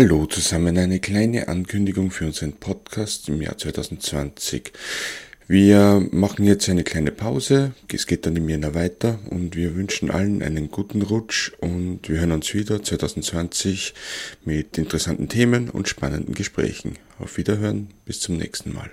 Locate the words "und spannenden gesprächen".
15.68-16.94